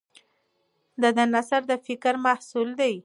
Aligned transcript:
د 1.01 1.03
ده 1.15 1.25
نثر 1.33 1.61
د 1.69 1.73
فکر 1.85 2.13
محصول 2.25 2.69
دی. 2.79 2.95